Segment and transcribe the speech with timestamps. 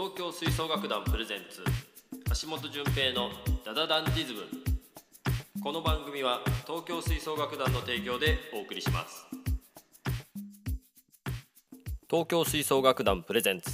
[0.00, 1.62] 東京吹奏楽団プレゼンツ
[2.42, 3.28] 橋本純平の
[3.66, 4.40] ダダダンディズム。
[5.62, 9.26] この番組は東京吹奏楽団の提供でお送りします。
[12.08, 13.70] 東京吹奏楽団プレゼンツ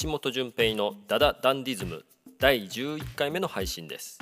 [0.00, 2.04] 橋本純平のダダダンディズム
[2.38, 4.20] 第11回目の配信です。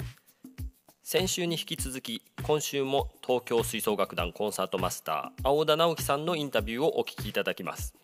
[1.03, 7.95] 先週に引き続き今週も東京吹奏楽団コンサートマスター青田直樹さんのインタビューをお聞きいただきます。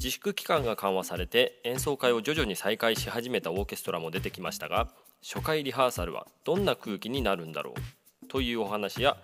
[0.00, 4.88] 自粛期間が緩和されて演奏会を徐々に再開し始めたオーケストラも出てきましたが
[5.22, 7.74] 初回リハーサルはどんな空気になるんだろ
[8.22, 9.18] うというお話や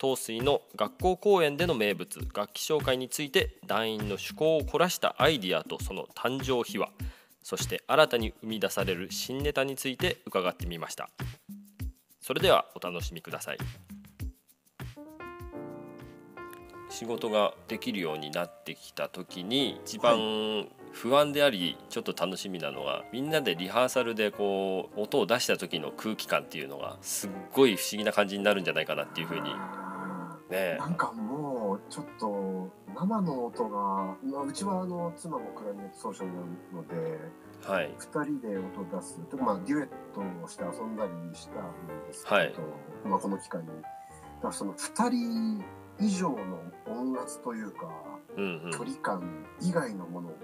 [0.00, 6.90] 東水の学校公演での名物楽器紹介について団員の趣向を凝らしたアイディアとその誕生秘話
[7.44, 11.08] そして新たに生み出される新ネタについて伺ってみました。
[12.20, 13.58] それではお楽しみください。
[16.96, 29.42] 仕事ができるようになってきた時に一番不安でありちょっと楽しみなのはみんなでリハーサルでこう音を出した時の空気感っていうのがすっごい不思議な感じになるんじゃないかなっていうふうに。
[30.48, 36.30] ねなんかもうちょっと生の音が、まあ、うちはあの妻もクラリネット奏者な
[36.72, 37.18] ので
[37.66, 37.90] はい。
[37.98, 39.18] 2人で音を出す。
[39.28, 42.54] とまあデュエットをして遊んだりしたんですけど、はい。
[43.04, 43.66] まあ、この機会に。
[43.66, 45.64] だからその2人
[46.00, 47.88] 以上の音圧というか
[48.36, 48.70] うんうん。
[48.70, 50.36] 距離感以外のものを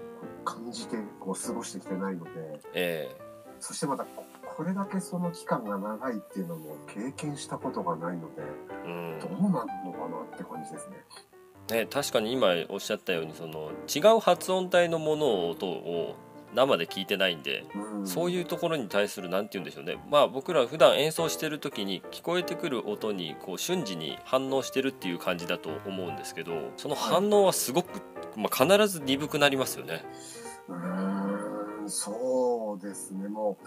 [0.45, 2.31] 感じてこう過ごしてきてないので
[2.73, 3.15] え
[3.59, 8.41] そしてまたここれだけその期間が長いっていうのも経験したことがないので
[8.85, 9.19] えうん。
[9.19, 10.97] どうなるのかなって感じですね。
[11.69, 16.15] ね、確かに今おっしゃったようにその違う発音帯のものを音を
[16.53, 18.07] 生で聞いてないんでうん。
[18.07, 19.97] そういうところに対する何て言うんでしょうね。
[20.09, 28.01] まあ僕ら普段演奏してる時に聞こえてくる音にこう瞬時に反応してるっていう感じだと思うんですけどその反応はすごく、
[28.35, 30.03] まあ、必ず鈍くなりますよね。
[30.67, 33.27] うーんそうですね。
[33.27, 33.57] も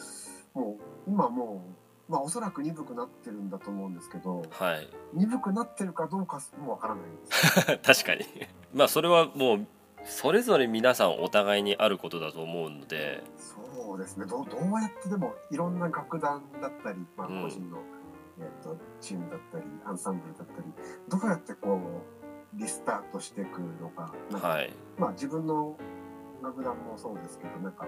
[0.54, 1.62] うもう今も
[2.08, 4.88] う、まあ、おそらく鈍くなってるんだと思うんですけどはい。
[5.12, 8.02] 鈍くなってるかどうかもわからないんです。
[8.04, 8.46] 確かに。
[8.74, 9.66] まあそれはもう
[10.06, 13.22] それぞれ皆さんお互いにあることだと思うので。
[13.36, 14.26] そうですね。
[14.26, 17.42] どうどうやってでもいろんな楽団だったり、まあ、うん。
[17.42, 17.78] 個人の、
[18.38, 20.68] えっとチームだったりアンサンブルだったり
[21.08, 21.80] どうやってこ
[22.54, 24.72] うリスタートしていくのかなんかはい。
[24.98, 25.76] まあ自分の
[26.42, 27.86] 楽団もそうですけどなんか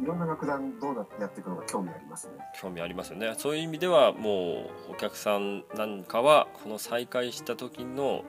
[0.00, 2.34] いろんな楽団どうなってやっていくのか興味ありますね。
[2.60, 3.34] 興味ありますよね。
[3.36, 8.24] そういう意味ではもうお客さんなんかはこの再開した時の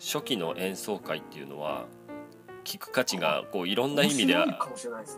[0.00, 1.86] 初期の演奏会っていうのは
[2.64, 4.58] 聞く価値がこういろんな意味でね。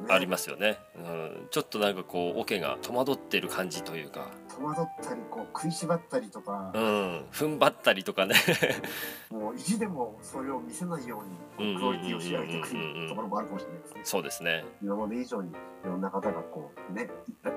[0.08, 6.72] ありますよね、うん、ちょっとなんかこうオケが戸惑ってる感じというか、戸惑ったりこう食いしばったりとか。
[6.74, 8.34] う、ん、踏ん張ったりとかね。
[9.30, 11.22] もう意地でもそれを見せないよ
[11.58, 14.00] うにクオリティを仕上げていくところもあるかもしれないですね。
[14.04, 14.64] そうですね。
[14.82, 17.10] 今まで以上にいろんな方がこうね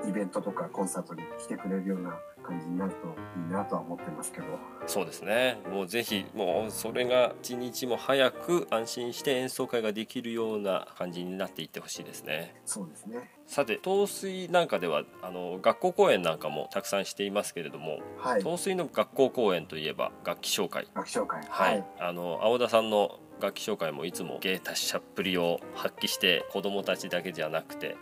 [0.06, 2.18] イベントとかコンサートに来てくれるような
[2.48, 4.46] 感じになるといいなとは思ってますけど。
[4.86, 13.30] そうですねもうぜひもうそれが一日も早く安心して演奏会ができるような感じになっていってほしいですねそうですね。
[13.46, 18.42] さて東水なんかではあの学校公演なんかもたくさんしていますけれどもはい。
[18.42, 21.42] 東水の学校公演といえば楽器紹介楽器紹介。
[21.48, 27.96] はい、あの青田さんの楽器紹介もいつも芸達者っぷりを発揮して子供たちだけじゃなくて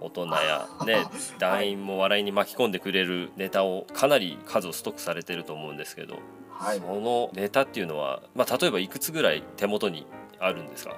[0.00, 1.04] 大人やね
[1.38, 6.18] 団員も笑いに巻き込んでくれるネタをかなり数をストックされてると思うんですけど、
[6.50, 6.78] はい。
[6.80, 10.06] そのネタっていうのは、まあ、例えばいくつぐらい手元に
[10.38, 10.96] あるんですか？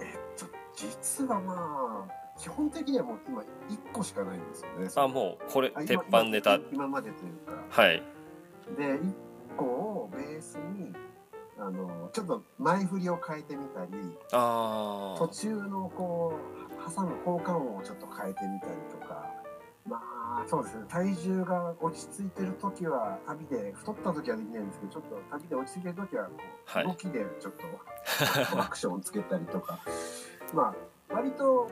[0.00, 4.88] えっと実はまあ基本的にはもう今一個しかないんですよね。
[4.96, 7.52] あもうこれ鉄板ネタ今今までというか。
[7.70, 8.02] はい
[8.76, 9.14] で一
[9.56, 10.92] 個をベースに
[11.58, 13.90] あのちょっと前振りを変えてみたり
[14.32, 16.34] あ途中のこ
[16.88, 19.44] う挟む効果音をちょっと変えてみたりとか。
[19.86, 20.00] ま
[20.42, 20.84] あそうですね。
[20.88, 26.86] 体重が落ち着いてる時は旅で太った時はできないんですけどちょっと旅で落ち着いてる時はこう、はい。
[26.86, 27.52] 動きでちょっ
[28.52, 29.78] とアクションをつけたりとか。
[30.54, 30.74] ま
[31.10, 31.68] あ割と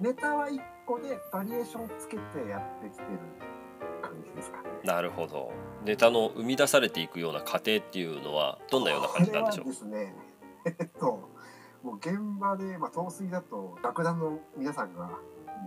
[0.00, 3.18] ネタは1個でバリエーションつけてやってきてる
[4.14, 4.62] 感じですか？
[4.62, 4.64] ね。
[4.84, 5.52] なるほど。
[5.84, 9.66] ネタの生み出されていくような過程っていうのはどんなような感じなんでしょう？
[9.66, 10.14] ですね、
[10.64, 11.28] えっと、
[11.82, 15.10] もう現場で、まあ、陶水だと、楽団の皆さんが、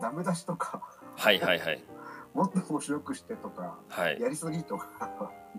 [0.02, 0.82] ダメ出しとか、
[1.16, 1.84] はいはいはい。
[2.34, 4.20] もっと面白くしてとか、はい。
[4.22, 4.88] やりすぎとか、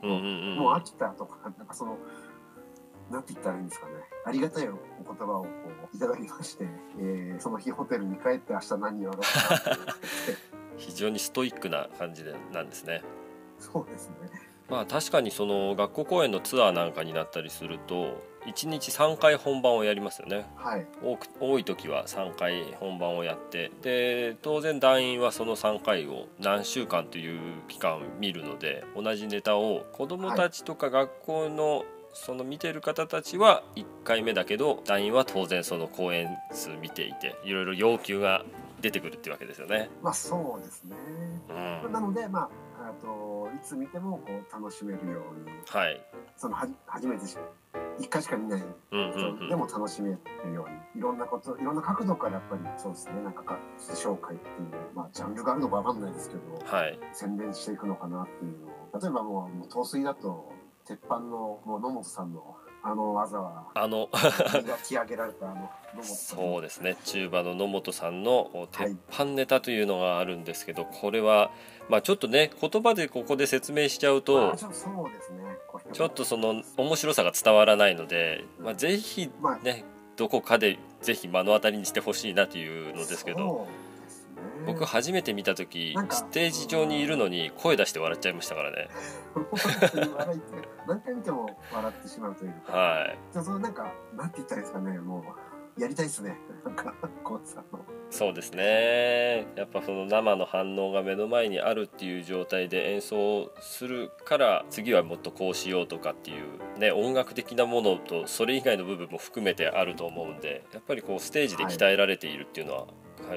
[0.03, 0.21] うんうんう
[0.55, 1.99] んもう飽きたとか、なんかその、
[3.11, 3.93] なんて言ったらいいんですかね。
[4.27, 4.81] ありがたいお言
[5.17, 5.49] 葉をこ
[5.93, 6.67] ういただきまして、
[6.99, 9.27] えーその日ホテルに帰って明日何やろうか
[9.73, 10.48] って
[10.79, 13.03] 非常にストイックな感じでなんですね。
[13.59, 14.15] そうですね。
[14.69, 20.47] まあ確かにその学校公演のツアーなんかになったりすると1日3回本番をやりますよね。
[20.57, 20.87] はい。
[21.03, 38.45] 多く多い時は3回本番をやってで当然団員はその3回を何週間という期間を見るので同じネタを子どもたちとか学校のその見てる方たちは1回目だけど団員は当然その公演数見ていていろいろ要求が
[38.81, 39.91] 出てくるっていうわけですよね。
[40.03, 40.97] まあそうですね。
[41.85, 42.49] うん、なのでまあ
[42.91, 46.01] あといつ見てもこう楽しめるようにはい、
[46.37, 47.37] そのはじ初めてし
[47.99, 49.37] 一回しか見ないうんうんうん。
[49.37, 50.19] 人でも楽しめる
[50.55, 56.99] ようにいろんなこといろんな角度からやっぱりそうですねなんかか紹介っていうまあジャンルがあるのかわかんないですけどはい。
[57.13, 60.53] 洗練していくのかなっていうのを例えばもうもう陶水だと
[60.87, 66.39] 鉄板のもう野本さんのあの技はあの磨き上げられたあの野本さん。
[66.39, 66.97] そうですね。
[67.05, 71.51] 中馬の野本さんの鉄板ネタというのがあるんですけど、これは、
[71.89, 75.39] まあ、ちょっとね言葉でここで説明しちゃうまとあちょっとそうですね。
[75.67, 79.65] これちょっとその面白さが伝わらないので、まあ、ぜひまあ。
[79.65, 79.85] ね
[80.17, 83.69] どこかでぜひ目の当たりにしてほしいなというのですけど
[84.69, 88.89] 僕初めて見た時ステージ上にいるのに声出して笑っちゃいましたからね。
[90.87, 93.19] 何回見ても笑ってしまうというか、はい。
[93.33, 95.25] じゃあそのなんかなんて言ったらいいですかねも
[95.77, 96.37] うやりたいですね。
[96.65, 96.93] なんか
[97.25, 99.47] コーツさんのそうですね。
[99.55, 112.89] やっぱその生の反応が目の前にあるっていう状態で演奏するから次はもっとこうしようとかっていうね音楽的なものとそれ以外の部分も含めてあると思うんでやっぱりこうステージで鍛えられているっていうのは、はい、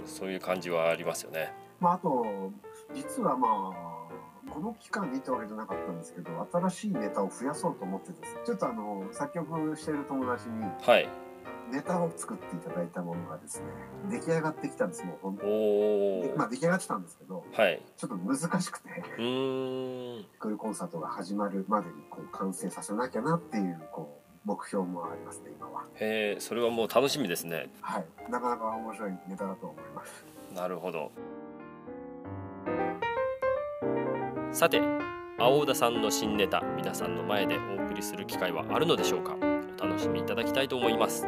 [0.06, 1.54] そういう感じはありますよね。
[1.80, 2.52] まああと
[2.94, 11.08] 実はまあこの期間にってわけじゃなかったんですけど新しいネタを増やそうと思ってですねちょっとあの作曲してる友達にはい。
[11.72, 13.66] ネタを作っていただいたものがですね
[14.10, 16.38] 出来上がってきたんですもうほんおー。
[16.38, 17.82] まあ出来上がってたんですけどはい。
[17.96, 20.26] ちょっと難しくてうーん。
[20.38, 25.84] クールコンサートが始まるまでにこう完成させなきゃなっていうこう目標もありますね今は。
[25.96, 27.70] へえそれはもう楽しみですね。
[27.82, 28.06] はい。
[28.30, 30.26] なかなか面白いネタだと思います。
[30.54, 31.12] なるほど。
[34.52, 34.82] さて
[35.40, 39.36] 青田さんの新ネタ皆さんの前でお送りする機会はあるのでしょうか？
[39.82, 41.26] お楽しみいただきたいと思います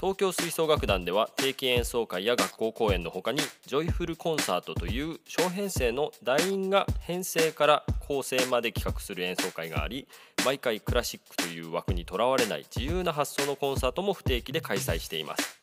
[0.00, 10.08] 東京吹奏楽団では定期演奏会や学校公演のほかにジョイフルコンサートという小編成の団員が編成から構成まで企画する演奏会があり
[10.42, 15.60] 毎回クラシックという枠にとらわれない自由な発想のコンサートも不定期で開催しています。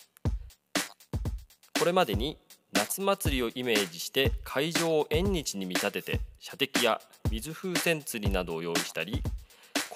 [1.79, 2.37] これまでに
[2.73, 7.01] 夏祭りをイメージして会場を縁日に見立てて射的や
[7.31, 9.23] 水風船釣りなどを用意したり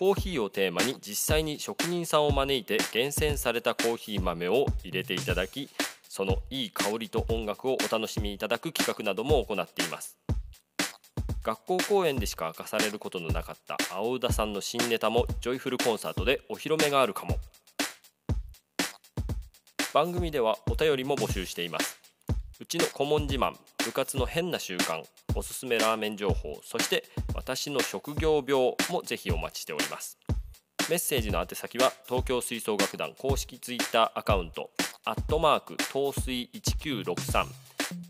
[0.01, 5.69] コーヒーをテーマに実際に職人さんを招いて厳選されたコーヒー豆を入れていただき
[6.09, 10.17] そのいい香りと音楽をお楽しみいただく企画なども行っています。
[11.43, 17.37] 学校公演でしか明かされることのなかった青田さんの新ネタもジョイフルコンサートでお披露目があるかも。
[19.93, 22.00] 番組ではお便りも募集しています。
[22.61, 25.01] うちの顧問自慢部活の変な習慣
[25.33, 30.19] おすすめラーメン情報そして私の職業病もぜひお待ちしております。
[30.87, 34.69] メッセージの宛先は東京吹奏楽団公式ツイッターアカウント
[35.05, 37.47] アットマーク東水1963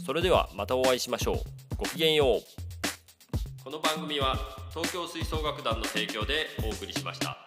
[0.04, 1.36] それではまたお会いしましょう。
[1.76, 2.40] ごきげんよう。
[3.62, 7.45] この番組は東京吹奏楽団の提供でお送りしました。